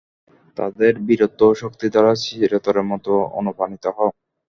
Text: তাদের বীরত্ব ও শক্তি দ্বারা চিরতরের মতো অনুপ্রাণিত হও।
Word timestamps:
তাদের 0.57 0.93
বীরত্ব 1.07 1.39
ও 1.47 1.59
শক্তি 1.61 1.87
দ্বারা 1.93 2.11
চিরতরের 2.23 2.85
মতো 2.91 3.11
অনুপ্রাণিত 3.39 3.85
হও। 3.89 4.09